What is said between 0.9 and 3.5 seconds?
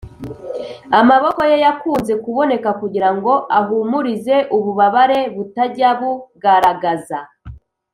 amaboko ye yakunze kuboneka kugirango